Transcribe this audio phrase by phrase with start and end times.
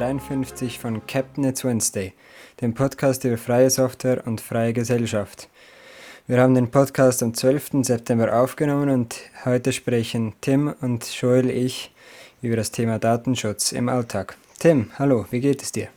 [0.00, 2.14] 53 von Captain It's Wednesday,
[2.62, 5.50] dem Podcast über freie Software und freie Gesellschaft.
[6.26, 7.82] Wir haben den Podcast am 12.
[7.82, 11.92] September aufgenommen und heute sprechen Tim und Joel ich
[12.40, 14.38] über das Thema Datenschutz im Alltag.
[14.58, 15.88] Tim, hallo, wie geht es dir?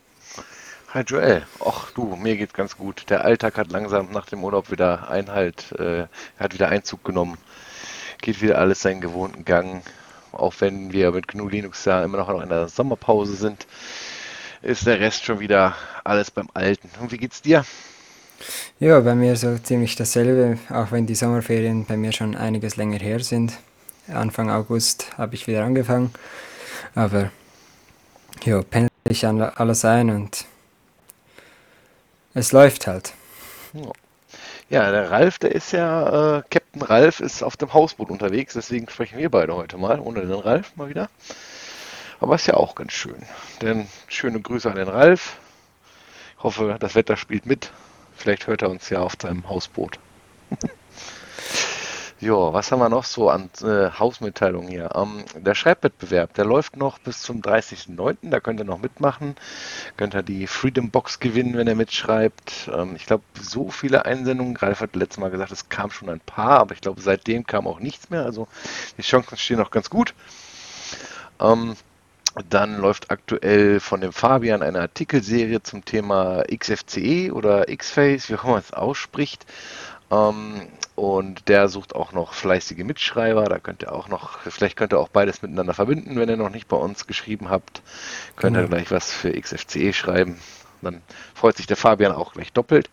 [0.93, 3.10] Hi Joel, ach du, mir geht's ganz gut.
[3.10, 6.07] Der Alltag hat langsam nach dem Urlaub wieder Einhalt, äh,
[6.38, 7.38] hat wieder Einzug genommen.
[8.21, 9.82] Geht wieder alles seinen gewohnten Gang
[10.33, 13.65] auch wenn wir mit GNU Linux ja immer noch in der Sommerpause sind,
[14.61, 16.89] ist der Rest schon wieder alles beim Alten.
[17.00, 17.65] Und wie geht's dir?
[18.79, 23.00] Ja, bei mir so ziemlich dasselbe, auch wenn die Sommerferien bei mir schon einiges länger
[23.00, 23.54] her sind.
[24.07, 26.14] Anfang August habe ich wieder angefangen,
[26.93, 27.32] aber
[28.43, 30.46] ja, pendel ich alles ein und
[32.33, 33.13] es läuft halt.
[33.73, 33.91] Ja.
[34.73, 38.89] Ja, der Ralf, der ist ja, äh, Captain Ralf ist auf dem Hausboot unterwegs, deswegen
[38.89, 41.11] sprechen wir beide heute mal, ohne den Ralf mal wieder.
[42.19, 43.21] Aber ist ja auch ganz schön.
[43.61, 45.38] Denn schöne Grüße an den Ralf.
[46.39, 47.71] Ich hoffe, das Wetter spielt mit.
[48.15, 49.99] Vielleicht hört er uns ja auf seinem Hausboot.
[52.23, 54.91] Ja, was haben wir noch so an äh, Hausmitteilungen hier?
[54.95, 58.30] Ähm, der Schreibwettbewerb, der läuft noch bis zum 30.09.
[58.30, 59.35] Da könnt ihr noch mitmachen.
[59.97, 62.69] Könnt ihr die Freedom Box gewinnen, wenn ihr mitschreibt.
[62.73, 64.55] Ähm, ich glaube, so viele Einsendungen.
[64.55, 67.67] Ralf hat letztes Mal gesagt, es kam schon ein paar, aber ich glaube, seitdem kam
[67.67, 68.23] auch nichts mehr.
[68.23, 68.47] Also
[68.97, 70.13] die Chancen stehen noch ganz gut.
[71.41, 71.75] Ähm,
[72.50, 78.44] dann läuft aktuell von dem Fabian eine Artikelserie zum Thema XFCE oder Xface, wie auch
[78.44, 79.45] immer man es ausspricht.
[80.12, 83.45] Ähm, und der sucht auch noch fleißige Mitschreiber.
[83.45, 86.52] Da könnt ihr auch noch, vielleicht könnt ihr auch beides miteinander verbinden, wenn ihr noch
[86.52, 87.81] nicht bei uns geschrieben habt.
[88.36, 88.70] Könnt ihr mhm.
[88.70, 90.39] gleich was für XFCE schreiben.
[90.81, 91.02] Dann
[91.34, 92.89] freut sich der Fabian auch gleich doppelt.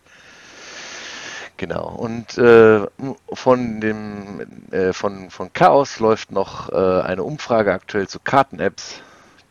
[1.57, 1.89] Genau.
[1.89, 2.87] Und äh,
[3.33, 9.01] von dem äh, von, von Chaos läuft noch äh, eine Umfrage aktuell zu Karten-Apps.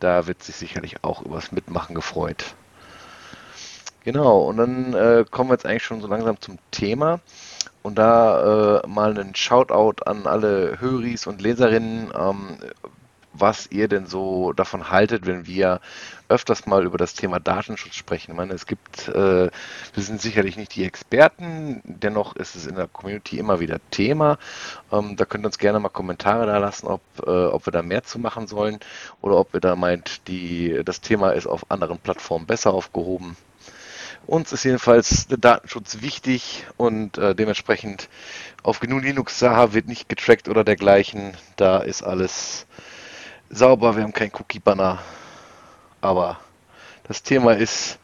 [0.00, 2.55] Da wird sich sicherlich auch übers Mitmachen gefreut.
[4.03, 7.21] Genau, und dann äh, kommen wir jetzt eigentlich schon so langsam zum Thema.
[7.83, 12.56] Und da äh, mal einen Shoutout an alle Höris und Leserinnen, ähm,
[13.33, 15.81] was ihr denn so davon haltet, wenn wir
[16.31, 18.31] öfters mal über das Thema Datenschutz sprechen.
[18.31, 19.51] Ich meine, es gibt, äh,
[19.95, 24.39] wir sind sicherlich nicht die Experten, dennoch ist es in der Community immer wieder Thema.
[24.93, 27.83] Ähm, da könnt ihr uns gerne mal Kommentare da lassen, ob, äh, ob wir da
[27.83, 28.79] mehr zu machen sollen
[29.21, 33.37] oder ob ihr da meint, die, das Thema ist auf anderen Plattformen besser aufgehoben.
[34.27, 38.09] Uns ist jedenfalls der Datenschutz wichtig und äh, dementsprechend
[38.62, 41.37] auf GNU Linux Saha wird nicht getrackt oder dergleichen.
[41.57, 42.67] Da ist alles
[43.49, 43.97] sauber.
[43.97, 45.01] Wir haben kein Cookie-Banner.
[46.00, 46.38] Aber
[47.05, 47.99] das Thema ist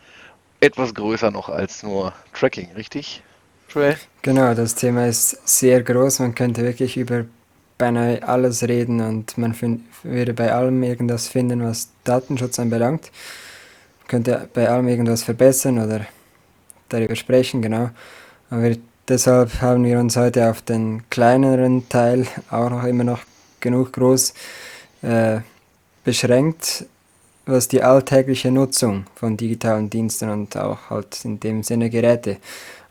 [0.61, 3.23] etwas größer noch als nur Tracking, richtig?
[3.69, 3.97] Joel?
[4.23, 6.21] Genau, das Thema ist sehr groß.
[6.21, 7.25] Man könnte wirklich über
[7.79, 9.55] beinahe alles reden und man
[10.03, 13.11] würde bei allem irgendwas finden, was Datenschutz anbelangt.
[14.01, 16.07] Man könnte bei allem irgendwas verbessern oder
[16.89, 17.91] darüber sprechen, genau.
[18.51, 18.73] Aber
[19.09, 23.21] deshalb haben wir uns heute auf den kleineren Teil, auch noch immer noch
[23.61, 24.33] genug groß,
[25.03, 25.41] äh,
[26.05, 26.87] beschränkt,
[27.47, 32.39] was die alltägliche Nutzung von digitalen Diensten und auch halt in dem Sinne Geräte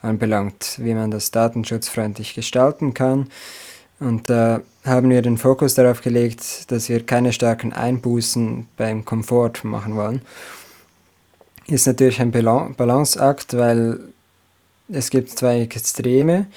[0.02, 3.30] anbelangt, wie man das datenschutzfreundlich gestalten kann.
[4.00, 9.06] Und da äh, haben wir den Fokus darauf gelegt, dass wir keine starken Einbußen beim
[9.06, 10.22] Komfort machen wollen
[11.68, 14.00] ist natürlich ein Balanceakt, weil
[14.90, 16.48] es gibt zwei Extreme.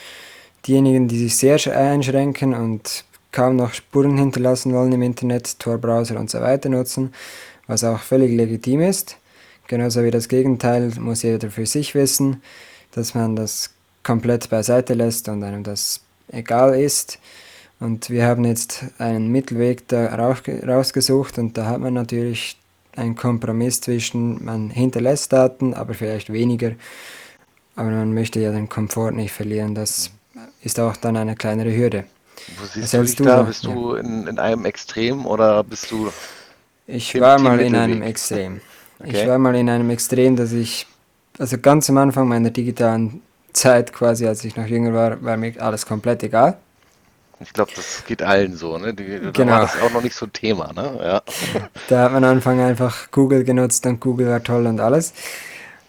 [0.67, 6.31] Diejenigen, die sich sehr einschränken und kaum noch Spuren hinterlassen wollen im Internet, Tor-Browser und
[6.31, 7.15] so weiter nutzen,
[7.69, 9.17] was auch völlig legitim ist.
[9.69, 12.43] Genauso wie das Gegenteil muss jeder für sich wissen,
[12.93, 13.71] dass man das
[14.03, 16.01] komplett beiseite lässt und einem das
[16.33, 17.19] egal ist.
[17.79, 22.57] Und wir haben jetzt einen Mittelweg da rausgesucht und da hat man natürlich
[22.97, 26.73] ein Kompromiss zwischen, man hinterlässt Daten, aber vielleicht weniger,
[27.77, 29.75] aber man möchte ja den Komfort nicht verlieren.
[29.77, 30.11] Das
[30.63, 32.05] ist auch dann eine kleinere Hürde.
[32.59, 33.43] Wo siehst du dich du da?
[33.43, 33.73] Bist ja.
[33.73, 36.11] du in, in einem Extrem oder bist du...
[36.89, 38.61] Ich war mal in einem Extrem.
[38.99, 39.23] Okay.
[39.23, 40.87] Ich war mal in einem Extrem, dass ich,
[41.39, 43.21] also ganz am Anfang meiner digitalen
[43.53, 46.57] Zeit quasi, als ich noch jünger war, war mir alles komplett egal.
[47.41, 48.95] Ich glaube, das geht allen so, ne?
[48.95, 49.53] Die, da genau.
[49.53, 50.99] war das auch noch nicht so ein Thema, ne?
[51.01, 51.23] Ja.
[51.89, 55.13] Da hat man am Anfang einfach Google genutzt und Google war toll und alles.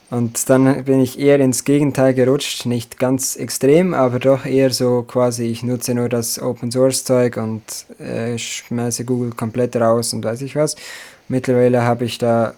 [0.09, 5.03] Und dann bin ich eher ins Gegenteil gerutscht, nicht ganz extrem, aber doch eher so
[5.03, 7.61] quasi, ich nutze nur das Open Source Zeug und
[8.00, 10.75] äh, schmeiße Google komplett raus und weiß ich was.
[11.27, 12.56] Mittlerweile habe ich da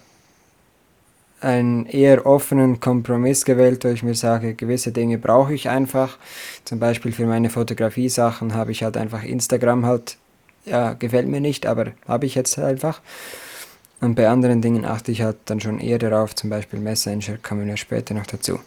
[1.42, 6.16] einen eher offenen Kompromiss gewählt, wo ich mir sage, gewisse Dinge brauche ich einfach.
[6.64, 10.16] Zum Beispiel für meine Fotografie-Sachen habe ich halt einfach Instagram halt,
[10.64, 13.02] ja, gefällt mir nicht, aber habe ich jetzt einfach.
[14.02, 17.68] Und bei anderen Dingen achte ich halt dann schon eher darauf, zum Beispiel Messenger, kommen
[17.68, 18.58] wir später noch dazu.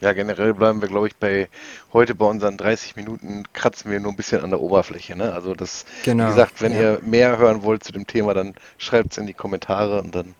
[0.00, 1.50] Ja, generell bleiben wir, glaube ich, bei
[1.92, 5.14] heute bei unseren 30 Minuten kratzen wir nur ein bisschen an der Oberfläche.
[5.14, 5.30] Ne?
[5.34, 6.80] Also das, Genau, wie gesagt, wenn ja.
[6.80, 10.34] ihr mehr hören wollt zu dem Thema, dann schreibt es in die Kommentare und dann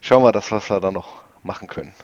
[0.00, 1.94] schauen wir das, was wir da noch machen können.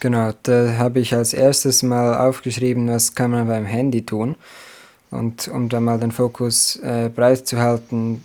[0.00, 4.36] Genau, da habe ich als erstes mal aufgeschrieben, was kann man beim Handy tun.
[5.10, 8.24] Und um da mal den Fokus äh, breit zu halten,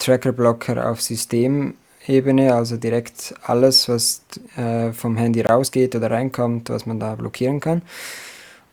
[0.00, 4.22] Tracker-Blocker auf Systemebene, also direkt alles, was
[4.56, 7.82] äh, vom Handy rausgeht oder reinkommt, was man da blockieren kann.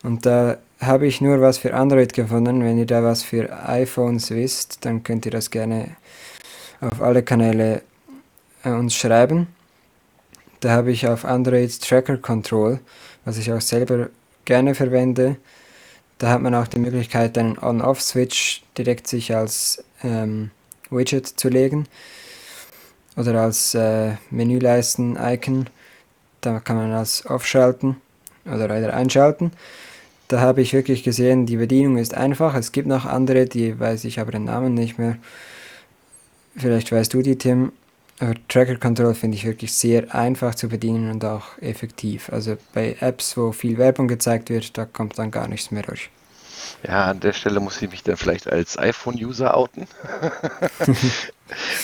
[0.04, 2.64] Und da habe ich nur was für Android gefunden.
[2.64, 5.96] Wenn ihr da was für iPhones wisst, dann könnt ihr das gerne
[6.82, 7.82] auf alle Kanäle
[8.64, 9.48] äh, uns schreiben.
[10.60, 12.80] Da habe ich auf Android Tracker Control,
[13.26, 14.10] was ich auch selber
[14.46, 15.38] gerne verwende.
[16.18, 20.50] Da hat man auch die Möglichkeit, einen On-Off-Switch direkt sich als ähm,
[20.90, 21.88] Widget zu legen
[23.16, 25.68] oder als äh, Menüleisten-Icon.
[26.42, 27.98] Da kann man das Off schalten
[28.46, 29.52] oder wieder einschalten.
[30.28, 32.54] Da habe ich wirklich gesehen, die Bedienung ist einfach.
[32.56, 35.18] Es gibt noch andere, die weiß ich aber den Namen nicht mehr.
[36.56, 37.72] Vielleicht weißt du die, Tim.
[38.20, 42.30] Aber Tracker Control finde ich wirklich sehr einfach zu bedienen und auch effektiv.
[42.32, 46.10] Also bei Apps, wo viel Werbung gezeigt wird, da kommt dann gar nichts mehr durch.
[46.86, 49.88] Ja, an der Stelle muss ich mich dann vielleicht als iPhone-User outen.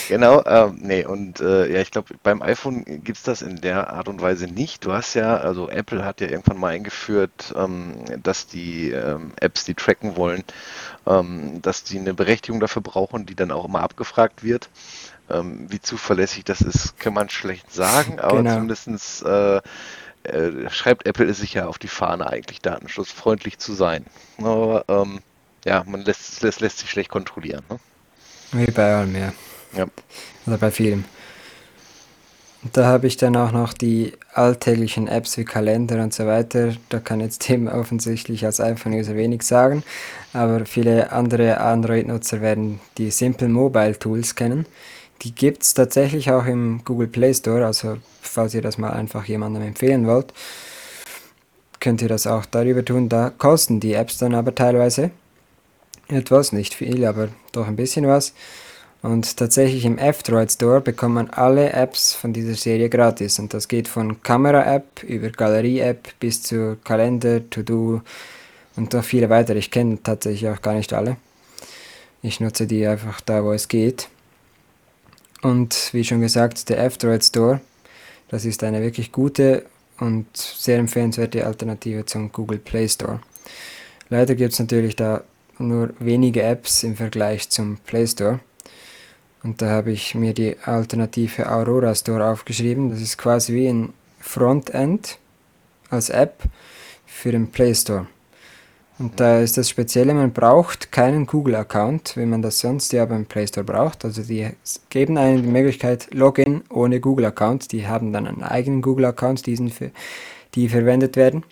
[0.10, 3.92] Genau, ähm, nee, und äh, ja, ich glaube, beim iPhone gibt es das in der
[3.94, 4.84] Art und Weise nicht.
[4.86, 9.64] Du hast ja, also Apple hat ja irgendwann mal eingeführt, ähm, dass die ähm, Apps,
[9.64, 10.44] die tracken wollen,
[11.08, 14.70] ähm, dass die eine Berechtigung dafür brauchen, die dann auch immer abgefragt wird.
[15.30, 18.54] Ähm, wie zuverlässig das ist, kann man schlecht sagen, aber Genau.
[18.54, 19.62] zumindestens äh,
[20.24, 24.06] äh, schreibt Apple es sich ja auf die Fahne, eigentlich datenschutzfreundlich zu sein.
[24.38, 25.20] Aber ähm,
[25.66, 27.64] ja, man lässt, lässt, lässt sich schlecht kontrollieren.
[27.70, 27.80] Ne?
[28.54, 29.34] Wie bei allem, ja.
[29.76, 29.88] Ja.
[30.46, 31.06] Oder bei vielem.
[32.72, 36.74] Da habe ich dann auch noch die alltäglichen Apps wie Kalender und so weiter.
[36.88, 39.84] Da kann jetzt Tim offensichtlich als iPhone-User wenig sagen,
[40.32, 44.66] aber viele andere Android-Nutzer werden die Simple Mobile Tools kennen.
[45.24, 49.26] Die gibt es tatsächlich auch im Google Play Store, also falls ihr das mal einfach
[49.26, 50.34] jemandem empfehlen wollt,
[51.80, 53.10] könnt ihr das auch darüber tun.
[53.10, 55.12] Da kosten die Apps dann aber teilweise
[56.10, 58.34] etwas, nicht viel, aber doch ein bisschen was.
[59.02, 63.38] Und tatsächlich im F-Droid Store bekommt man alle Apps von dieser Serie gratis.
[63.38, 68.02] Und das geht von Kamera-App über Galerie-App bis zu Kalender, To-Do
[68.78, 69.60] und noch viele weitere.
[69.60, 71.18] Ich kenne tatsächlich auch gar nicht alle.
[72.22, 74.08] Ich nutze die einfach da, wo es geht.
[75.44, 77.62] Und wie schon gesagt, der F-Droid Store,
[78.30, 79.66] das ist eine wirklich gute
[80.00, 83.20] und sehr empfehlenswerte Alternative zum Google Play Store.
[84.10, 85.22] Leider gibt es natürlich da
[85.60, 88.40] nur wenige Apps im Vergleich zum Play Store.
[89.44, 92.90] Und da habe ich mir die Alternative Aurora Store aufgeschrieben.
[92.90, 95.18] Das ist quasi wie ein Frontend
[95.90, 96.44] als App
[97.06, 98.08] für den Play Store.
[99.04, 103.26] Und da ist das Spezielle, man braucht keinen Google-Account, wie man das sonst ja beim
[103.26, 104.06] Play Store braucht.
[104.06, 104.50] Also die
[104.90, 107.74] geben einem die Möglichkeit, Login ohne Google-Account.
[107.74, 111.44] Die haben dann einen eigenen Google-Account, die verwendet werden.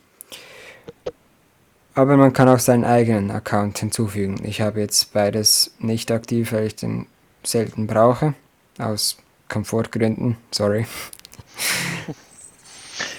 [1.94, 4.40] Aber man kann auch seinen eigenen Account hinzufügen.
[4.46, 7.06] Ich habe jetzt beides nicht aktiv, weil ich den
[7.44, 8.34] selten brauche.
[8.78, 9.18] Aus
[9.50, 10.86] Komfortgründen, sorry.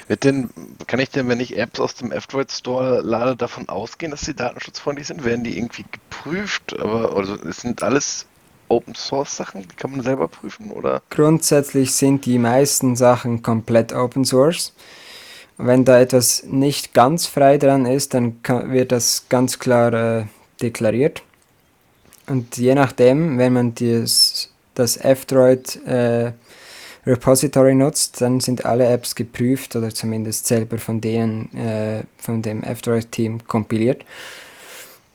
[0.09, 0.51] Wird denn,
[0.87, 4.35] kann ich denn, wenn ich Apps aus dem F-Droid Store lade, davon ausgehen, dass sie
[4.35, 5.25] datenschutzfreundlich sind?
[5.25, 6.79] Werden die irgendwie geprüft?
[6.79, 8.27] Aber also es sind alles
[8.69, 11.03] Open Source Sachen, die kann man selber prüfen, oder?
[11.11, 14.73] Grundsätzlich sind die meisten Sachen komplett Open Source.
[15.59, 20.25] Wenn da etwas nicht ganz frei dran ist, dann kann, wird das ganz klar äh,
[20.61, 21.23] deklariert.
[22.27, 26.33] Und je nachdem, wenn man dies, das F-Droid äh,
[27.05, 32.63] Repository nutzt, dann sind alle Apps geprüft oder zumindest selber von denen, äh, von dem
[32.63, 34.05] F-Droid-Team kompiliert.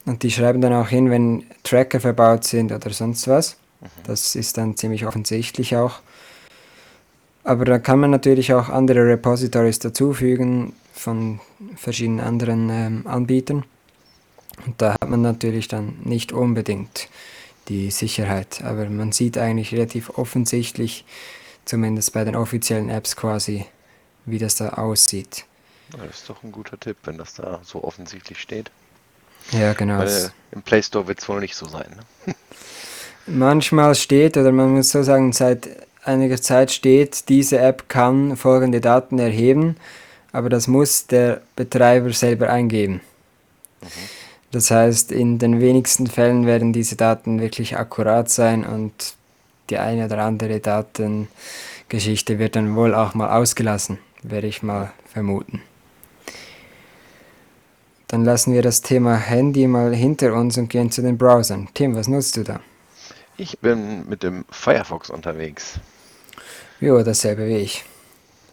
[0.05, 3.57] Und die schreiben dann auch hin, wenn Tracker verbaut sind oder sonst was.
[4.05, 5.99] Das ist dann ziemlich offensichtlich auch.
[7.43, 11.39] Aber da kann man natürlich auch andere Repositories dazufügen von
[11.75, 13.63] verschiedenen anderen ähm, Anbietern.
[14.65, 17.07] Und da hat man natürlich dann nicht unbedingt
[17.69, 18.61] die Sicherheit.
[18.63, 21.05] Aber man sieht eigentlich relativ offensichtlich,
[21.67, 23.65] zumindest bei den offiziellen Apps quasi,
[24.25, 25.45] wie das da aussieht.
[25.91, 28.71] Das ist doch ein guter Tipp, wenn das da so offensichtlich steht.
[29.51, 29.99] Ja, genau.
[29.99, 31.87] Weil im Play Store wird es wohl nicht so sein.
[32.25, 32.35] Ne?
[33.27, 35.69] Manchmal steht, oder man muss so sagen, seit
[36.03, 39.75] einiger Zeit steht, diese App kann folgende Daten erheben,
[40.31, 43.01] aber das muss der Betreiber selber eingeben.
[44.51, 49.16] Das heißt, in den wenigsten Fällen werden diese Daten wirklich akkurat sein und
[49.69, 55.61] die eine oder andere Datengeschichte wird dann wohl auch mal ausgelassen, werde ich mal vermuten.
[58.07, 61.67] Dann lassen wir das Thema Handy mal hinter uns und gehen zu den Browsern.
[61.73, 62.61] Tim, was nutzt du da?
[63.35, 65.79] Ich bin mit dem Firefox unterwegs.
[66.79, 67.83] Jo, dasselbe wie ich.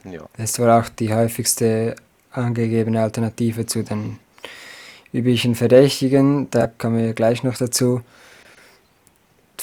[0.05, 0.23] Ja.
[0.37, 1.95] Das wohl auch die häufigste
[2.33, 4.19] angegebene Alternative zu den
[5.13, 6.51] üblichen Verdächtigen.
[6.51, 8.03] Da kommen wir gleich noch dazu.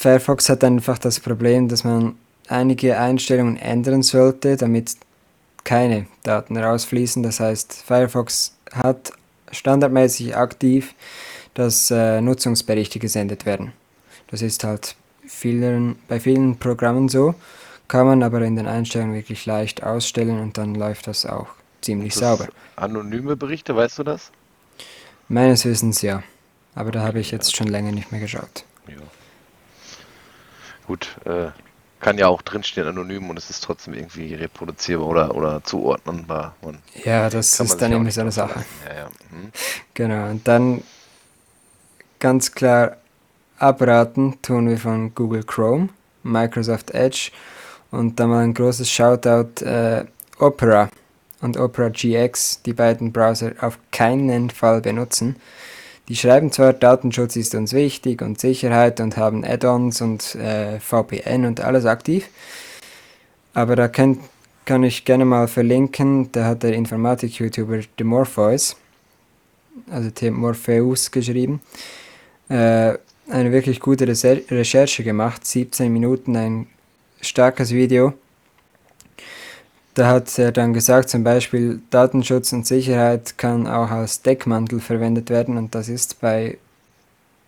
[0.02, 2.16] Firefox hat einfach das Problem, dass man
[2.48, 4.96] einige Einstellungen ändern sollte, damit
[5.64, 7.22] keine Daten rausfließen.
[7.22, 9.12] Das heißt, Firefox hat
[9.52, 10.96] standardmäßig aktiv,
[11.54, 13.74] dass äh, Nutzungsberichte gesendet werden.
[14.32, 14.96] Das ist halt
[15.28, 17.36] vielen, bei vielen Programmen so,
[17.88, 21.50] kann man aber in den Einstellungen wirklich leicht ausstellen und dann läuft das auch
[21.82, 22.48] ziemlich Das sauber.
[22.76, 24.32] anonyme Berichte, weißt du das?
[25.28, 26.24] Meines Wissens ja,
[26.74, 28.64] aber da habe ich jetzt schon länger nicht mehr geschaut.
[28.88, 28.96] Ja.
[30.88, 31.48] Gut, äh,
[32.02, 36.56] kann ja auch drinstehen anonym und es ist trotzdem irgendwie reproduzierbar oder, oder zuordnenbar.
[36.64, 38.66] Man Ja, das ist dann nicht so eine Sache.
[38.88, 39.06] Ja, ja.
[39.06, 39.52] Hm.
[39.94, 40.84] Genau, und dann
[42.20, 42.98] ganz klar
[43.60, 45.90] abraten tun wir von Google Chrome,
[46.24, 47.32] Microsoft Edge
[47.92, 50.06] und dann mal ein großes Shoutout äh,
[50.40, 50.90] Opera
[51.42, 55.36] und Opera GX, die beiden Browser auf keinen Fall benutzen.
[56.12, 61.46] Die schreiben zwar, Datenschutz ist uns wichtig und Sicherheit und haben Add-ons und äh, VPN
[61.46, 62.28] und alles aktiv,
[63.54, 64.20] aber da könnt,
[64.66, 68.04] kann ich gerne mal verlinken, da hat der Informatik-YouTuber The
[69.90, 70.32] also T.
[70.32, 71.62] Morpheus geschrieben,
[72.50, 72.96] äh,
[73.30, 76.68] eine wirklich gute Recherche gemacht, 17 Minuten, ein
[77.22, 78.16] starkes Video.
[79.94, 85.30] Da hat er dann gesagt, zum Beispiel Datenschutz und Sicherheit kann auch als Deckmantel verwendet
[85.30, 86.58] werden und das ist bei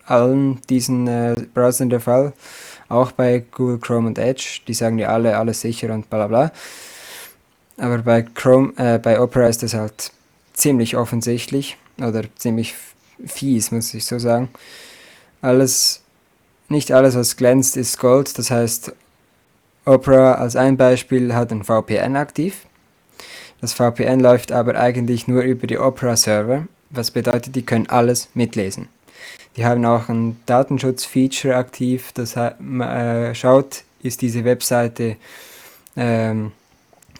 [0.06, 2.34] allen diesen äh, Browsern der Fall,
[2.90, 6.48] auch bei Google Chrome und Edge, die sagen ja alle, alles sicher und bla bla
[6.48, 6.52] bla.
[7.78, 10.12] Aber bei Chrome, äh, bei Opera ist das halt
[10.52, 12.74] ziemlich offensichtlich oder ziemlich
[13.24, 14.48] fies, muss ich so sagen.
[15.42, 16.02] Alles,
[16.68, 18.38] nicht alles, was glänzt, ist Gold.
[18.38, 18.92] Das heißt,
[19.84, 22.66] Opera als ein Beispiel hat ein VPN aktiv.
[23.60, 28.88] Das VPN läuft aber eigentlich nur über die Opera-Server, was bedeutet, die können alles mitlesen.
[29.56, 35.16] Die haben auch ein Datenschutz-Feature aktiv, das äh, schaut, ist diese Webseite
[35.96, 36.52] ähm,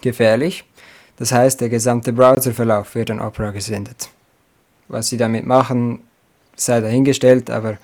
[0.00, 0.64] gefährlich.
[1.16, 4.08] Das heißt, der gesamte Browserverlauf wird an Opera gesendet.
[4.88, 6.00] Was sie damit machen,
[6.56, 7.78] sei dahingestellt, aber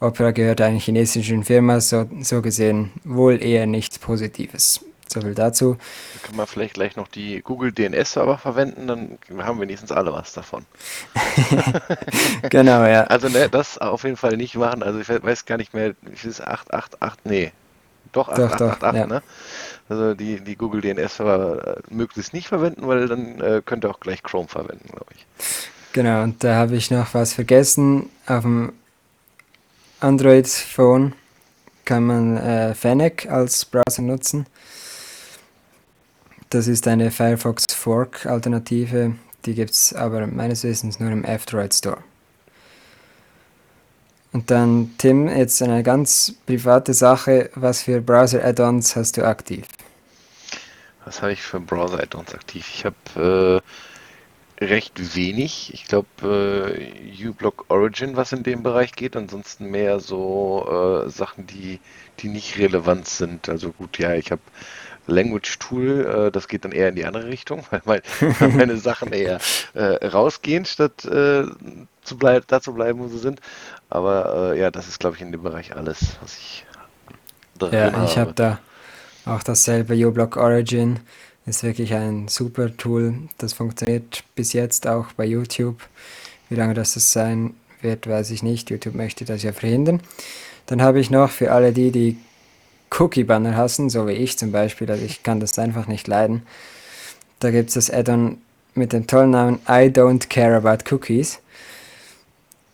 [0.00, 4.80] Opera gehört einer chinesischen Firma, so, so gesehen wohl eher nichts Positives.
[5.12, 5.74] So viel dazu.
[5.74, 10.34] Da kann man vielleicht gleich noch die Google DNS-Server verwenden, dann haben wenigstens alle was
[10.34, 10.66] davon.
[12.50, 13.04] genau, ja.
[13.04, 14.82] Also ne, das auf jeden Fall nicht machen.
[14.82, 17.52] Also ich we- weiß gar nicht mehr, viel ist 888, nee.
[18.12, 19.06] Doch, Doch, doch, 8888, ja.
[19.06, 19.22] ne?
[19.88, 24.00] Also die, die Google DNS-Server äh, möglichst nicht verwenden, weil dann äh, könnt ihr auch
[24.00, 25.26] gleich Chrome verwenden, glaube ich.
[25.92, 28.10] Genau, und da habe ich noch was vergessen.
[28.26, 28.72] Auf dem
[30.00, 31.14] Android-Phone
[31.84, 34.46] kann man äh, Fennec als Browser nutzen.
[36.50, 39.16] Das ist eine Firefox Fork-Alternative.
[39.44, 41.98] Die gibt es aber meines Wissens nur im F-Droid Store.
[44.32, 47.50] Und dann, Tim, jetzt eine ganz private Sache.
[47.54, 49.66] Was für Browser-Add-ons hast du aktiv?
[51.04, 52.66] Was habe ich für Browser-Add-ons aktiv?
[52.72, 53.68] Ich habe äh,
[54.60, 55.72] recht wenig.
[55.74, 56.08] Ich glaube,
[56.76, 59.16] äh, uBlock Origin, was in dem Bereich geht.
[59.16, 61.80] Ansonsten mehr so äh, Sachen, die,
[62.20, 63.48] die nicht relevant sind.
[63.48, 64.42] Also gut, ja, ich habe
[65.06, 68.02] Language Tool, äh, das geht dann eher in die andere Richtung, weil mein,
[68.52, 69.42] meine Sachen eher
[69.74, 71.44] äh, rausgehen, statt äh,
[72.02, 73.40] zu bleib, da zu bleiben, wo sie sind.
[73.90, 76.66] Aber äh, ja, das ist, glaube ich, in dem Bereich alles, was ich
[77.58, 78.34] drin Ja, ich habe habe.
[78.34, 78.60] da
[79.24, 81.00] auch dasselbe uBlock Origin.
[81.48, 83.14] Ist wirklich ein super Tool.
[83.38, 85.76] Das funktioniert bis jetzt auch bei YouTube.
[86.50, 88.68] Wie lange das sein wird, weiß ich nicht.
[88.68, 90.02] YouTube möchte das ja verhindern.
[90.66, 92.18] Dann habe ich noch für alle die, die
[92.90, 96.42] Cookie-Banner hassen, so wie ich zum Beispiel, also ich kann das einfach nicht leiden.
[97.38, 98.36] Da gibt es das Add-on
[98.74, 101.38] mit dem tollen Namen I don't care about cookies.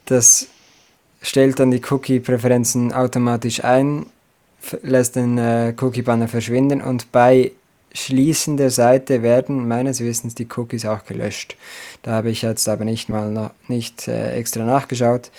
[0.07, 0.49] Das
[1.23, 4.07] stellt dann die Cookie-Präferenzen automatisch ein,
[4.83, 7.53] lässt den äh, Cookie-Banner verschwinden und bei
[7.95, 11.57] Schließen der Seite werden meines Wissens die Cookies auch gelöscht.
[12.03, 15.31] Da habe ich jetzt aber nicht mal noch nicht äh, extra nachgeschaut.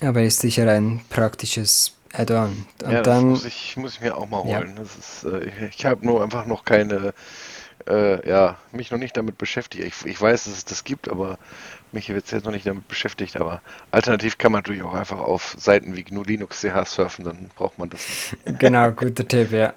[0.00, 2.66] Aber ist sicher ein praktisches Add-on.
[2.82, 4.74] Ja, das dann, muss ich, muss ich mir auch mal ja, holen.
[4.76, 7.12] Das ist, äh, ich ich habe nur einfach noch keine,
[7.88, 9.84] äh, ja, mich noch nicht damit beschäftigt.
[9.84, 11.38] Ich, ich weiß, dass es das gibt, aber
[11.90, 13.36] mich wird jetzt noch nicht damit beschäftigt.
[13.36, 17.50] Aber alternativ kann man natürlich auch einfach auf Seiten wie GNU Linux CH surfen, dann
[17.56, 18.36] braucht man das nicht.
[18.60, 19.74] Genau, guter Tipp, ja.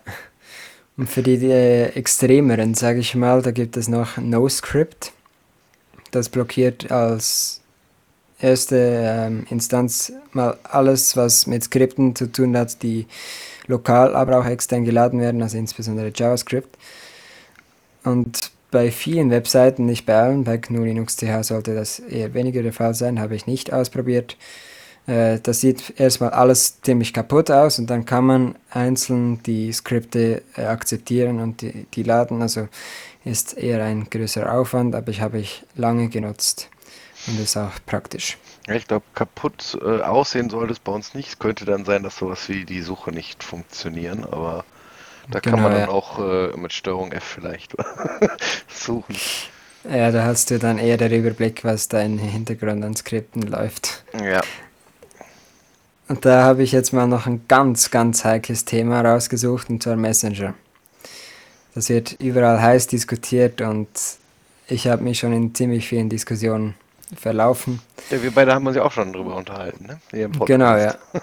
[0.98, 5.14] Und für die, die äh, extremeren, sage ich mal, da gibt es noch NoScript.
[6.12, 7.62] Das blockiert als
[8.40, 13.06] erste ähm, Instanz mal alles, was mit Skripten zu tun hat, die
[13.68, 16.78] lokal, aber auch extern geladen werden, also insbesondere JavaScript.
[18.04, 22.64] Und bei vielen Webseiten, nicht bei allen, bei GNU Linux CH sollte das eher weniger
[22.64, 24.38] der Fall sein, habe ich nicht ausprobiert.
[25.08, 30.44] Äh, das sieht erstmal alles ziemlich kaputt aus und dann kann man einzeln die Skripte
[30.56, 32.42] äh, akzeptieren und die, die laden.
[32.42, 32.68] Also
[33.24, 36.70] ist eher ein größerer Aufwand, aber ich habe ich lange genutzt
[37.28, 38.38] und ist auch praktisch.
[38.68, 41.30] Ich glaube, kaputt äh, aussehen soll es bei uns nicht.
[41.30, 44.66] Es könnte dann sein, dass sowas wie die Suche nicht funktionieren, aber
[45.30, 45.90] da genau, kann man dann ja.
[45.90, 47.76] auch äh, mit Steuerung F vielleicht
[48.68, 49.16] suchen.
[49.90, 54.04] Ja, da hast du dann eher den Überblick, was da im Hintergrund an Skripten läuft.
[54.22, 54.42] Ja.
[56.08, 59.96] Und da habe ich jetzt mal noch ein ganz, ganz heikles Thema rausgesucht, und zwar
[59.96, 60.54] Messenger.
[61.76, 63.88] Das wird überall heiß diskutiert und
[64.68, 66.76] ich habe mich schon in ziemlich vielen Diskussionen
[67.16, 67.82] verlaufen.
[68.10, 70.00] Ja, wir beide haben uns ja auch schon drüber unterhalten, ne?
[70.46, 70.96] Genau, ja.
[71.14, 71.22] ja.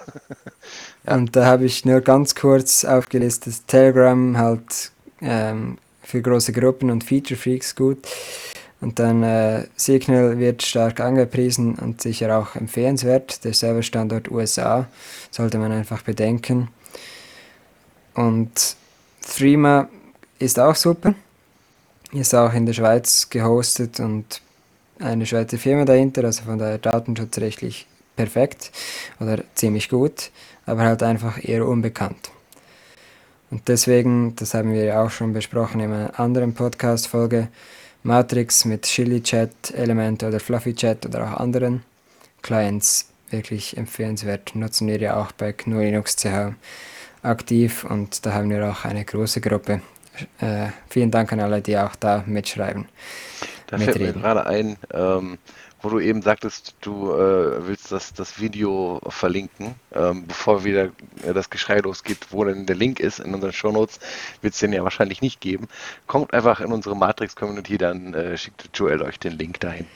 [1.17, 7.05] Und da habe ich nur ganz kurz aufgelistet, Telegram halt ähm, für große Gruppen und
[7.05, 7.99] Feature Freaks gut.
[8.85, 13.43] Und dann äh, Signal wird stark angepriesen und sicher auch empfehlenswert.
[13.43, 14.87] Der Serverstandort USA
[15.31, 16.69] sollte man einfach bedenken.
[18.13, 18.77] Und
[19.23, 19.89] Threema
[20.39, 21.15] ist auch super.
[22.13, 24.43] Ist auch in der Schweiz gehostet und
[24.99, 27.87] eine Schweizer Firma dahinter, also von daher datenschutzrechtlich
[28.17, 28.71] perfekt
[29.19, 30.31] oder ziemlich gut,
[30.67, 32.31] aber halt einfach eher unbekannt.
[33.51, 37.49] Und deswegen, das haben wir ja auch schon besprochen in einer anderen Podcast-Folge,
[38.05, 41.83] Matrix mit Chili Chat, Element oder Fluffy Chat oder auch anderen
[42.43, 44.55] Clients wirklich empfehlenswert.
[44.55, 46.55] Nutzen wir ja auch bei GNU Linux CH
[47.23, 49.81] aktiv und da haben wir auch eine große Gruppe.
[50.39, 52.87] Äh, vielen Dank an alle, die auch da mitschreiben.
[53.67, 55.39] Da fällt mir gerade ein, ähm,
[55.85, 59.75] wo du eben sagtest, du äh, willst das, das Video verlinken.
[59.95, 60.87] Ähm, bevor wieder
[61.23, 64.01] äh, das Geschrei losgeht, wo denn der Link ist in unseren Shownotes,
[64.41, 65.69] wird es den ja wahrscheinlich nicht geben.
[66.07, 69.87] Kommt einfach in unsere Matrix-Community, dann äh, schickt Joel euch den Link dahin.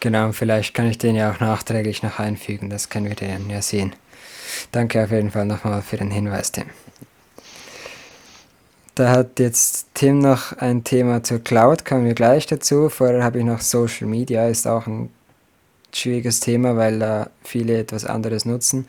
[0.00, 3.62] Genau, vielleicht kann ich den ja auch nachträglich noch einfügen, das können wir dann ja
[3.62, 3.94] sehen.
[4.72, 6.66] Danke auf jeden Fall nochmal für den Hinweis, Tim.
[8.96, 12.88] Da hat jetzt Tim noch ein Thema zur Cloud, kommen wir gleich dazu.
[12.88, 15.10] Vorher habe ich noch Social Media, ist auch ein
[15.92, 18.88] schwieriges Thema, weil da viele etwas anderes nutzen.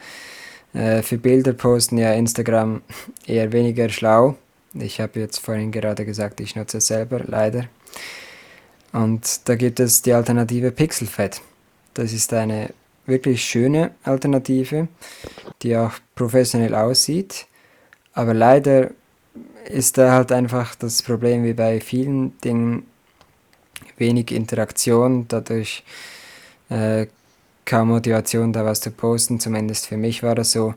[0.73, 2.83] Äh, für Bilder posten ja Instagram
[3.27, 4.37] eher weniger schlau.
[4.75, 7.65] Ich habe jetzt vorhin gerade gesagt, ich nutze es selber, leider.
[8.93, 11.41] Und da gibt es die Alternative Pixelfed.
[11.95, 12.69] Das ist eine
[13.05, 14.87] wirklich schöne Alternative,
[15.63, 17.45] die auch professionell aussieht,
[18.13, 18.91] aber leider
[19.69, 22.85] ist da halt einfach das Problem wie bei vielen Dingen
[23.97, 25.83] wenig Interaktion, dadurch
[26.69, 27.07] äh,
[27.65, 30.73] kaum Motivation da was zu posten, zumindest für mich war das so,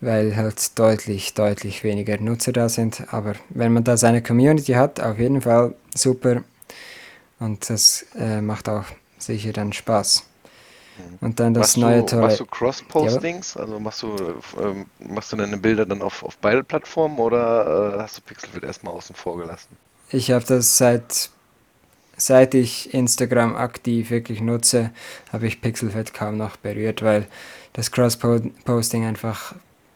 [0.00, 3.12] weil halt deutlich, deutlich weniger Nutzer da sind.
[3.12, 6.42] Aber wenn man da seine Community hat, auf jeden Fall super
[7.40, 8.84] und das äh, macht auch
[9.18, 10.27] sicher dann Spaß.
[10.98, 11.18] Mhm.
[11.20, 13.54] Und dann das machst neue du, Machst du Cross-Postings?
[13.54, 13.60] Ja.
[13.62, 14.16] Also machst du,
[14.60, 18.64] ähm, machst du deine Bilder dann auf, auf beide Plattformen oder äh, hast du Pixelfit
[18.64, 19.76] erstmal außen vor gelassen?
[20.10, 21.30] Ich habe das seit,
[22.16, 24.90] seit ich Instagram aktiv wirklich nutze,
[25.32, 27.26] habe ich Pixelfit kaum noch berührt, weil
[27.74, 29.54] das Cross-Posting einfach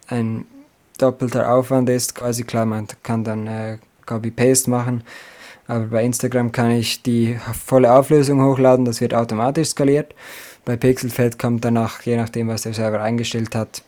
[0.08, 0.46] ein
[0.98, 2.14] doppelter Aufwand ist.
[2.14, 5.02] Quasi klar, man kann dann äh, Copy-Paste machen,
[5.66, 10.14] aber bei Instagram kann ich die volle Auflösung hochladen, das wird automatisch skaliert.
[10.64, 13.82] Bei Pixelfed kommt danach, je nachdem, was der Server eingestellt hat,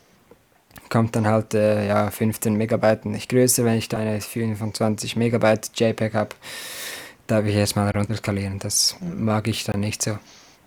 [0.89, 3.63] kommt dann halt äh, ja, 15 Megabyte nicht größer.
[3.65, 6.35] Wenn ich da eine 25 Megabyte JPEG habe,
[7.27, 8.59] darf ich erstmal runterskalieren.
[8.59, 10.17] Das mag ich dann nicht so.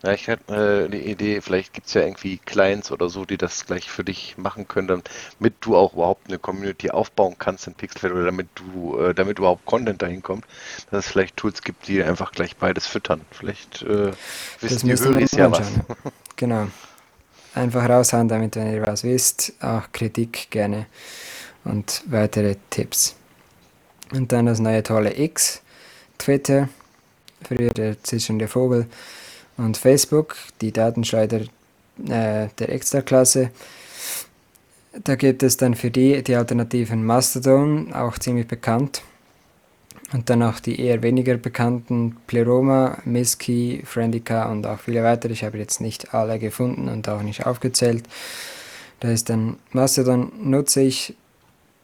[0.03, 3.37] Ja, ich hatte äh, eine Idee, vielleicht gibt es ja irgendwie Clients oder so, die
[3.37, 5.03] das gleich für dich machen können,
[5.39, 9.39] damit du auch überhaupt eine Community aufbauen kannst in Pixelfed oder damit du, äh, damit
[9.39, 10.45] überhaupt Content dahin kommt,
[10.91, 13.23] dass es vielleicht Tools gibt, die einfach gleich beides füttern.
[13.33, 14.13] Vielleicht äh,
[14.61, 15.69] wissen die Höris ja was.
[16.37, 16.69] Genau.
[17.55, 19.53] Einfach raushauen damit, wenn ihr was wisst.
[19.61, 20.87] Auch Kritik gerne
[21.65, 23.17] und weitere Tipps.
[24.13, 25.61] Und dann das neue tolle X,
[26.19, 26.69] Twitter,
[27.43, 28.87] früher der zischende Vogel
[29.59, 31.41] und Facebook, die Datenschleuder
[32.09, 33.51] äh, der Extraklasse.
[35.05, 39.03] Da gibt es dann für die die Alternativen Mastodon, auch ziemlich bekannt.
[40.13, 45.35] Und dann auch die eher weniger bekannten Pleroma, Miski, Friendica und auch viele weitere.
[45.35, 48.05] Ich habe jetzt nicht alle gefunden und auch nicht aufgezählt.
[49.01, 51.15] Da ist dann Mastodon nutze ich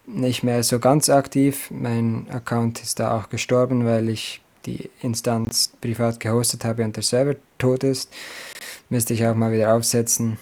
[0.06, 1.70] nicht mehr so ganz aktiv.
[1.70, 7.02] Mein Account ist da auch gestorben, weil ich die Instanz privat gehostet habe und der
[7.02, 8.12] Server tot ist.
[8.88, 10.38] Müsste ich auch mal wieder aufsetzen.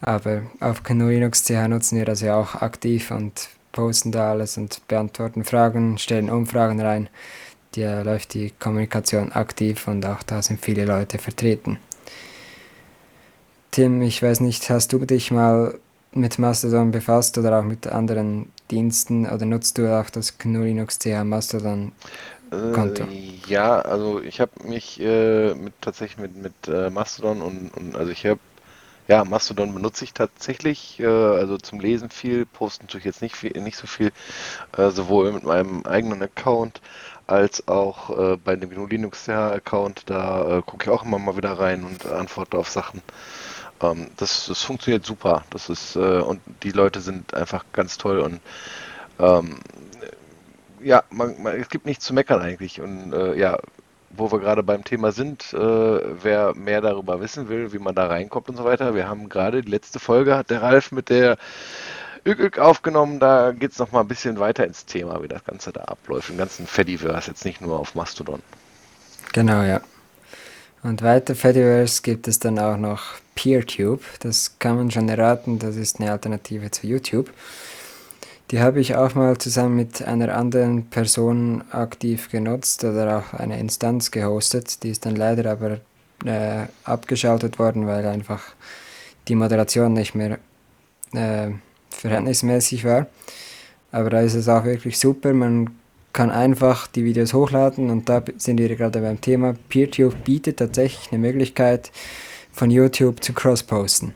[0.00, 4.56] Aber auf GNU Linux CH nutzen wir das ja auch aktiv und posten da alles
[4.56, 7.08] und beantworten Fragen, stellen Umfragen rein.
[7.72, 11.78] Da läuft die Kommunikation aktiv und auch da sind viele Leute vertreten.
[13.70, 15.78] Tim, ich weiß nicht, hast du dich mal
[16.12, 20.98] mit Mastodon befasst oder auch mit anderen Diensten oder nutzt du auch das GNU Linux
[20.98, 21.92] CH Mastodon
[22.72, 23.04] Konto?
[23.04, 27.96] Äh, ja, also ich habe mich äh, mit tatsächlich mit, mit äh, Mastodon und, und
[27.96, 28.40] also ich habe
[29.08, 33.52] ja, Mastodon benutze ich tatsächlich, äh, also zum Lesen viel, posten natürlich jetzt nicht viel,
[33.62, 34.12] nicht so viel,
[34.76, 36.82] äh, sowohl mit meinem eigenen Account
[37.26, 40.04] als auch äh, bei dem GNU Linux Account.
[40.06, 43.02] Da äh, gucke ich auch immer mal wieder rein und antworte auf Sachen.
[43.82, 45.44] Ähm, das, das funktioniert super.
[45.50, 48.40] Das ist äh, und die Leute sind einfach ganz toll und
[49.18, 49.58] ähm,
[50.80, 53.58] ja, man, man, es gibt nichts zu meckern eigentlich und äh, ja,
[54.10, 58.06] wo wir gerade beim Thema sind, äh, wer mehr darüber wissen will, wie man da
[58.06, 58.94] reinkommt und so weiter.
[58.94, 61.36] Wir haben gerade die letzte Folge, hat der Ralf mit der
[62.26, 63.20] ÜK aufgenommen.
[63.20, 66.30] Da geht es nochmal ein bisschen weiter ins Thema, wie das Ganze da abläuft.
[66.30, 68.42] Im ganzen Fediverse, jetzt nicht nur auf Mastodon.
[69.32, 69.80] Genau, ja.
[70.82, 73.02] Und weiter Fediverse gibt es dann auch noch
[73.34, 74.02] PeerTube.
[74.20, 77.30] Das kann man schon erraten, das ist eine Alternative zu YouTube.
[78.50, 83.58] Die habe ich auch mal zusammen mit einer anderen Person aktiv genutzt oder auch eine
[83.60, 84.82] Instanz gehostet.
[84.82, 85.80] Die ist dann leider aber
[86.24, 88.42] äh, abgeschaltet worden, weil einfach
[89.28, 90.38] die Moderation nicht mehr
[91.12, 91.50] äh,
[91.90, 93.06] verhältnismäßig war.
[93.92, 95.32] Aber da ist es auch wirklich super.
[95.34, 95.77] Man
[96.12, 99.54] kann einfach die Videos hochladen und da sind wir gerade beim Thema.
[99.68, 101.90] PeerTube bietet tatsächlich eine Möglichkeit,
[102.52, 104.14] von YouTube zu cross-posten.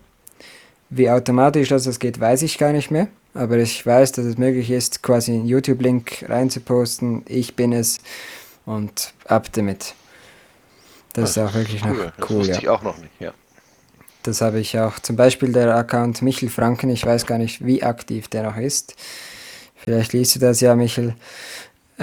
[0.91, 4.71] Wie automatisch das geht, weiß ich gar nicht mehr aber ich weiß, dass es möglich
[4.71, 7.23] ist, quasi einen YouTube-Link reinzuposten.
[7.27, 7.99] Ich bin es
[8.67, 9.95] und ab damit.
[11.15, 11.91] Das, das ist auch wirklich cool.
[11.91, 12.13] noch cool.
[12.17, 12.59] Das wusste ja.
[12.59, 13.33] ich auch noch nicht, ja.
[14.23, 14.99] Das habe ich auch.
[15.01, 16.91] Zum Beispiel der Account Michel Franken.
[16.91, 18.95] Ich weiß gar nicht, wie aktiv der noch ist.
[19.77, 21.17] Vielleicht liest du das ja, Michel,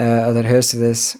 [0.00, 1.18] äh, oder hörst du das.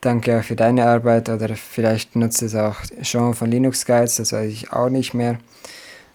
[0.00, 1.30] Danke auch für deine Arbeit.
[1.30, 4.16] Oder vielleicht nutzt es auch Sean von Linux Guides.
[4.16, 5.38] Das weiß ich auch nicht mehr.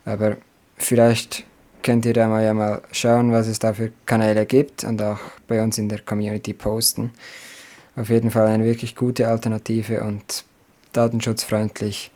[0.06, 0.38] Aber
[0.78, 1.44] vielleicht
[1.82, 5.20] könnt ihr da mal ja mal schauen, was es da für Kanäle gibt und auch
[5.48, 7.12] bei uns in der Community posten.
[7.96, 10.44] Auf jeden Fall eine wirklich gute Alternative und
[10.94, 12.12] datenschutzfreundlich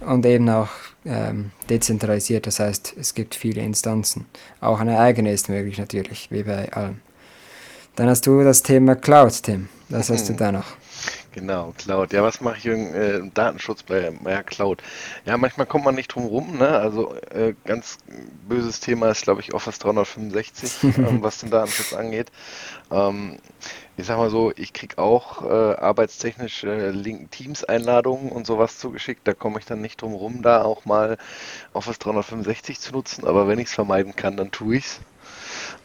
[0.00, 0.68] und eben auch
[1.06, 2.46] ähm, dezentralisiert.
[2.46, 4.26] Das heißt, es gibt viele Instanzen.
[4.60, 7.00] Auch eine eigene ist möglich natürlich, wie bei allem.
[7.96, 9.70] Dann hast du das Thema Cloud, Tim.
[9.88, 10.66] Was hast du da noch?
[11.32, 12.12] Genau, Cloud.
[12.12, 14.82] Ja, was mache ich im, äh, im Datenschutz bei, bei Cloud?
[15.24, 16.68] Ja, manchmal kommt man nicht drum rum, ne?
[16.68, 17.98] Also äh, ganz
[18.46, 22.30] böses Thema ist, glaube ich, Office 365, ähm, was den Datenschutz angeht.
[22.90, 23.38] Ähm,
[23.96, 26.92] ich sag mal so, ich kriege auch äh, arbeitstechnisch äh,
[27.30, 29.26] Teams-Einladungen und sowas zugeschickt.
[29.26, 31.16] Da komme ich dann nicht drum rum, da auch mal
[31.72, 33.26] Office 365 zu nutzen.
[33.26, 35.00] Aber wenn ich es vermeiden kann, dann tue ich es.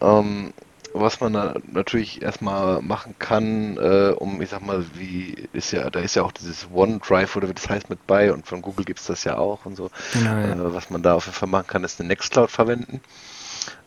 [0.02, 0.54] Ähm,
[0.94, 5.90] was man da natürlich erstmal machen kann, äh, um, ich sag mal, wie ist ja,
[5.90, 8.86] da ist ja auch dieses OneDrive oder wie das heißt mit bei und von Google
[8.86, 9.90] gibt es das ja auch und so.
[10.14, 10.54] Genau, ja.
[10.54, 13.02] äh, was man da auf jeden Fall machen kann, ist eine Nextcloud verwenden.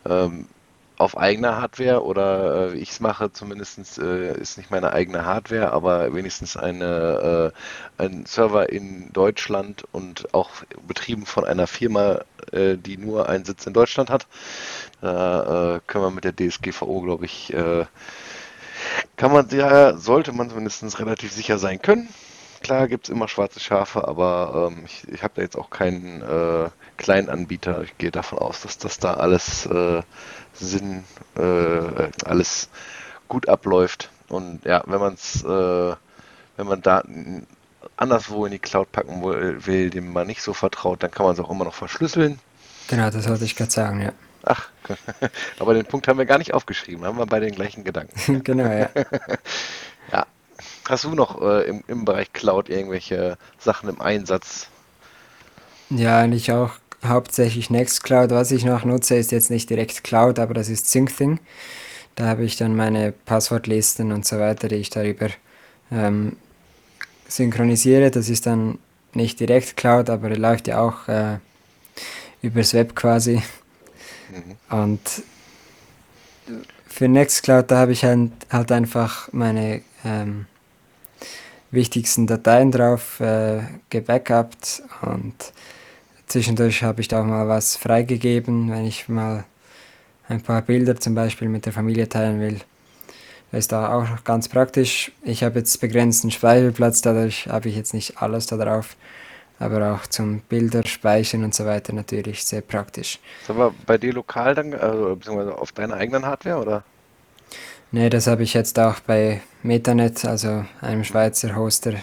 [0.07, 0.47] Ähm,
[1.05, 5.73] auf eigener Hardware oder äh, ich es mache, zumindest äh, ist nicht meine eigene Hardware,
[5.73, 7.53] aber wenigstens eine,
[7.99, 10.51] äh, ein Server in Deutschland und auch
[10.89, 14.27] betrieben von einer Firma, äh, die nur einen Sitz in Deutschland hat.
[15.03, 17.85] Da äh, können wir mit der DSGVO, glaube ich, äh,
[19.17, 22.09] kann man ja, sollte man zumindest relativ sicher sein können.
[22.65, 26.23] Klar gibt es immer schwarze Schafe, aber ähm, ich, ich habe da jetzt auch keinen
[26.23, 27.83] äh, kleinen Anbieter.
[27.83, 30.01] Ich gehe davon aus, dass das da alles äh,
[30.55, 31.05] Sinn,
[31.37, 32.69] äh, alles
[33.29, 34.11] gut abläuft.
[34.29, 35.95] Und ja, wenn man es, äh,
[36.57, 37.47] wenn man Daten
[37.97, 41.41] anderswo in die Cloud packen will, dem man nicht so vertraut, dann kann man es
[41.41, 42.39] auch immer noch verschlüsseln.
[42.89, 44.13] Genau, das wollte ich gerade sagen, ja.
[44.45, 44.69] Ach,
[45.59, 48.43] aber den Punkt haben wir gar nicht aufgeschrieben, haben wir bei den gleichen Gedanken.
[48.45, 48.91] genau, ja.
[50.13, 50.27] ja.
[50.89, 54.69] Hast du noch äh, im, im Bereich Cloud irgendwelche Sachen im Einsatz?
[55.89, 56.73] Ja, eigentlich auch
[57.07, 58.31] hauptsächlich Nextcloud.
[58.31, 61.39] Was ich noch nutze, ist jetzt nicht direkt Cloud, aber das ist SyncThing.
[62.15, 65.29] Da habe ich dann meine Passwortlisten und so weiter, die ich darüber
[65.91, 66.37] ähm,
[67.29, 68.11] synchronisiere.
[68.11, 68.79] Das ist dann
[69.15, 71.39] nicht direkt Cloud, aber läuft ja auch äh,
[72.43, 73.43] übers Web quasi.
[74.31, 74.79] Mhm.
[74.79, 75.01] Und
[76.87, 80.47] für Nextcloud, da habe ich halt, halt einfach meine ähm,
[81.73, 85.35] wichtigsten Dateien drauf äh, gebackupt und
[86.27, 89.45] zwischendurch habe ich da auch mal was freigegeben, wenn ich mal
[90.29, 92.61] ein paar Bilder zum Beispiel mit der Familie teilen will.
[93.51, 95.13] Das ist da auch ganz praktisch.
[95.23, 98.97] Ich habe jetzt begrenzten Speicherplatz, dadurch habe ich jetzt nicht alles da drauf,
[99.59, 103.21] aber auch zum Bilder speichern und so weiter natürlich sehr praktisch.
[103.43, 106.85] Ist aber bei dir lokal dann, also beziehungsweise auf deiner eigenen Hardware oder?
[107.93, 111.95] Ne, das habe ich jetzt auch bei Metanet, also einem Schweizer Hoster,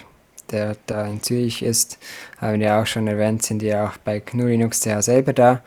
[0.52, 1.98] der da in Zürich ist.
[2.40, 5.62] Haben wir auch schon erwähnt, sind die auch bei GNU Linux CH selber da.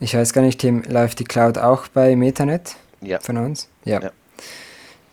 [0.00, 3.20] Ich weiß gar nicht, Tim, läuft die Cloud auch bei Metanet Ja.
[3.20, 3.68] von uns?
[3.84, 4.02] Ja.
[4.02, 4.10] Ja.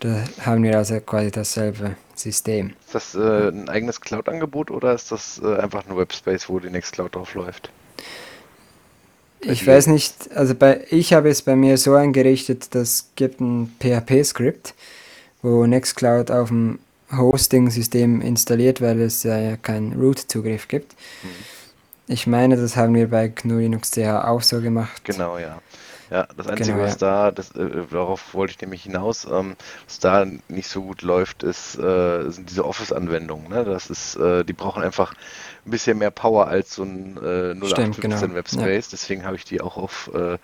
[0.00, 2.72] Da haben wir also quasi dasselbe System.
[2.84, 6.70] Ist das äh, ein eigenes Cloud-Angebot oder ist das äh, einfach ein Webspace, wo die
[6.70, 7.70] Nextcloud drauf läuft?
[9.44, 9.68] Bei Ich dir?
[9.68, 14.74] weiß nicht, also bei, ich habe es bei mir so eingerichtet, dass gibt ein PHP-Skript,
[15.42, 16.78] wo Nextcloud auf dem
[17.12, 20.94] Hosting-System installiert, weil es ja keinen Root-Zugriff gibt.
[21.22, 21.28] Mhm.
[22.08, 25.04] Ich meine, das haben wir bei GNU Linux CH auch so gemacht.
[25.04, 25.60] Genau, ja.
[26.12, 29.98] Ja, das Einzige, Genau, was da, das, äh, darauf wollte ich nämlich hinaus, ähm, was
[29.98, 33.48] da nicht so gut läuft, ist, äh, sind diese Office-Anwendungen.
[33.48, 33.64] Ne?
[33.64, 35.14] Das ist, äh, die brauchen einfach
[35.64, 38.26] ein bisschen mehr Power als so ein äh, Stimmt, 0815 genau.
[38.26, 38.34] Ja.
[38.34, 38.90] Webspace.
[38.90, 40.36] Deswegen habe ich die auch auf, äh,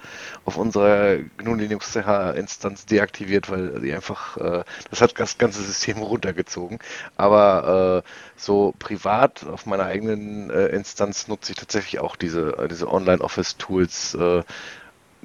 [0.46, 5.62] auf unserer GNU Linux CH Instanz deaktiviert, weil die einfach, äh, das hat das ganze
[5.62, 6.78] System runtergezogen.
[7.18, 14.16] Aber äh, so privat auf meiner eigenen Instanz nutze ich tatsächlich auch diese, diese Online-Office-Tools.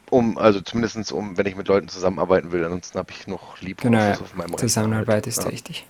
[0.10, 3.68] Um, also zumindest um, wenn ich mit Leuten zusammenarbeiten will, ansonsten habe ich noch Genau,
[3.68, 4.24] LibreOffice ja.
[4.24, 4.58] auf meinem Rechner.
[4.60, 5.52] Zusammenarbeit ist Ja.
[5.52, 5.86] wichtig.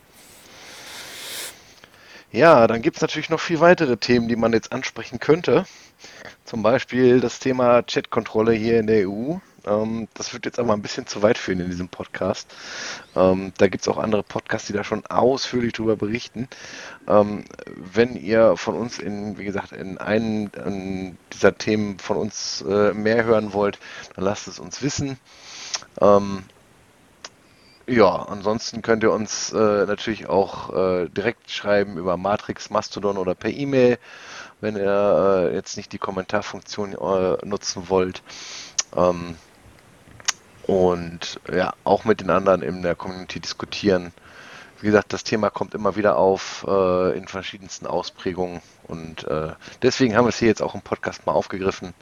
[2.31, 4.35] Ja, dann gibt es natürlich noch viel weitere Themen, die
[9.65, 12.53] Ähm, das wird jetzt aber ein bisschen zu weit führen in diesem Podcast.
[13.15, 16.47] Ähm, da gibt es auch andere Podcasts, die da schon ausführlich drüber berichten.
[17.07, 17.45] Ähm,
[17.75, 22.93] wenn ihr von uns in, wie gesagt, in einem in dieser Themen von uns äh,
[22.93, 23.79] mehr hören wollt,
[24.15, 25.17] dann lasst es uns wissen.
[26.01, 26.43] Ähm,
[27.85, 33.35] ja, ansonsten könnt ihr uns äh, natürlich auch äh, direkt schreiben über Matrix, Mastodon oder
[33.35, 33.97] per E-Mail,
[34.61, 38.23] wenn ihr äh, jetzt nicht die Kommentarfunktion äh, nutzen wollt.
[38.95, 39.35] Ähm,
[40.63, 44.13] und ja, auch mit den anderen in der Community diskutieren.
[44.79, 50.15] Wie gesagt, das Thema kommt immer wieder auf äh, in verschiedensten Ausprägungen und äh, deswegen
[50.15, 51.93] haben wir es hier jetzt auch im Podcast mal aufgegriffen.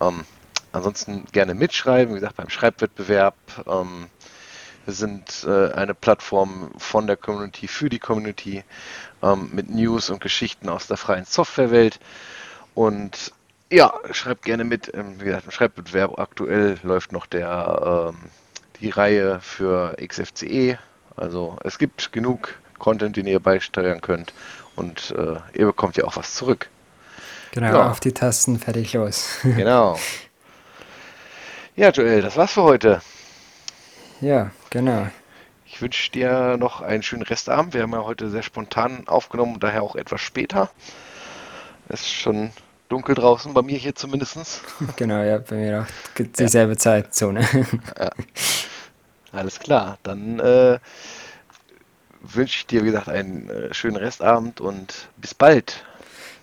[0.00, 0.24] Ähm,
[0.72, 3.36] ansonsten gerne mitschreiben, wie gesagt, beim Schreibwettbewerb.
[3.66, 4.08] Ähm,
[4.84, 8.64] wir sind äh, eine Plattform von der Community für die Community
[9.22, 12.00] ähm, mit News und Geschichten aus der freien Softwarewelt.
[12.74, 13.32] Und
[13.72, 14.92] ja, schreibt gerne mit.
[14.94, 18.30] Ähm, wie gesagt, im Schreibwettbewerb aktuell läuft noch der, ähm,
[18.80, 20.78] die Reihe für XFCE.
[21.16, 24.32] Also es gibt genug Content, den ihr beisteuern könnt.
[24.76, 26.68] Und äh, ihr bekommt ja auch was zurück.
[27.52, 27.90] Genau, Ja.
[27.90, 29.38] auf die Tasten, fertig los.
[29.42, 29.98] Genau.
[31.76, 33.00] Ja, Joel, das war's für heute.
[34.20, 35.06] ja, genau.
[35.64, 37.72] Ich wünsche dir noch einen schönen Restabend.
[37.72, 40.68] Wir haben ja heute sehr spontan aufgenommen, daher auch etwas später.
[41.88, 42.50] Es ist schon
[42.92, 44.60] dunkel draußen, bei mir hier zumindest.
[44.96, 47.48] Genau, ja, bei mir auch dieselbe Zeitzone.
[49.32, 50.78] Alles klar, dann äh,
[52.20, 55.84] wünsche ich dir, wie gesagt, einen äh, schönen Restabend und bis bald.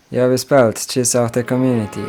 [0.10, 0.88] ja, bis bald.
[0.88, 2.04] Tschüss auch der Community.